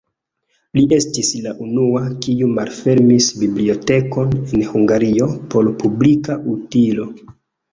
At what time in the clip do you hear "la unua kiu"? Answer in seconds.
1.47-2.47